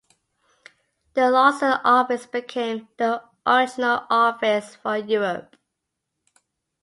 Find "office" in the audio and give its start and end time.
1.83-2.25, 4.09-4.73